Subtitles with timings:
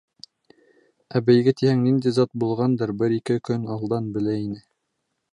[1.17, 4.63] Ә бәйге тиһәң, ниндәй зат булғандыр, бер-ике көн алдан белә ине.